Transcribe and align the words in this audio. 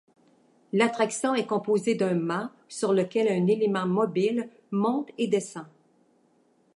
L'attraction 0.73 1.35
est 1.35 1.45
composée 1.45 1.93
d'un 1.93 2.15
mât 2.15 2.51
sur 2.67 2.91
lequel 2.91 3.27
un 3.27 3.45
élément 3.45 3.85
mobile 3.85 4.49
monte 4.71 5.11
et 5.19 5.27
descend. 5.27 5.67